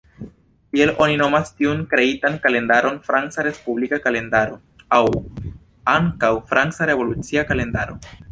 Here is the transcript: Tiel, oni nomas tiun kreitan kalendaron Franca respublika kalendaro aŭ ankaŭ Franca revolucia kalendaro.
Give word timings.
Tiel, 0.75 0.91
oni 1.05 1.17
nomas 1.21 1.51
tiun 1.57 1.83
kreitan 1.91 2.37
kalendaron 2.45 2.97
Franca 3.09 3.45
respublika 3.49 3.99
kalendaro 4.07 4.57
aŭ 4.99 5.01
ankaŭ 5.95 6.33
Franca 6.53 6.89
revolucia 6.93 7.47
kalendaro. 7.53 8.01